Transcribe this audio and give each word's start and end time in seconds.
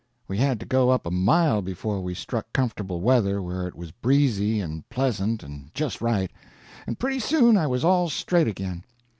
We 0.27 0.39
had 0.39 0.59
to 0.61 0.65
go 0.65 0.89
up 0.89 1.05
a 1.05 1.11
mile 1.11 1.61
before 1.61 2.01
we 2.01 2.15
struck 2.15 2.51
comfortable 2.53 3.01
weather 3.01 3.39
where 3.39 3.67
it 3.67 3.75
was 3.75 3.91
breezy 3.91 4.59
and 4.59 4.89
pleasant 4.89 5.43
and 5.43 5.69
just 5.75 6.01
right, 6.01 6.31
and 6.87 6.97
pretty 6.97 7.19
soon 7.19 7.55
I 7.55 7.67
was 7.67 7.85
all 7.85 8.09
straight 8.09 8.47
again. 8.47 8.83